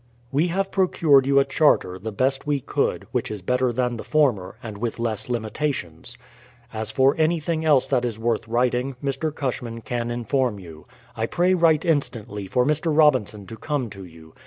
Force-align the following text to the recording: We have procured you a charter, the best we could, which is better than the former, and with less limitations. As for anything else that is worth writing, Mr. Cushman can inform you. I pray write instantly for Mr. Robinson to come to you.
We 0.31 0.47
have 0.47 0.71
procured 0.71 1.27
you 1.27 1.37
a 1.39 1.45
charter, 1.45 1.99
the 1.99 2.11
best 2.11 2.47
we 2.47 2.59
could, 2.59 3.05
which 3.11 3.29
is 3.29 3.43
better 3.43 3.71
than 3.71 3.97
the 3.97 4.03
former, 4.03 4.55
and 4.63 4.79
with 4.79 4.97
less 4.97 5.29
limitations. 5.29 6.17
As 6.73 6.89
for 6.89 7.13
anything 7.19 7.63
else 7.63 7.85
that 7.85 8.03
is 8.03 8.17
worth 8.17 8.47
writing, 8.47 8.95
Mr. 9.03 9.31
Cushman 9.31 9.81
can 9.81 10.09
inform 10.09 10.57
you. 10.59 10.87
I 11.15 11.27
pray 11.27 11.53
write 11.53 11.85
instantly 11.85 12.47
for 12.47 12.65
Mr. 12.65 12.87
Robinson 12.97 13.45
to 13.45 13.55
come 13.55 13.91
to 13.91 14.03
you. 14.03 14.33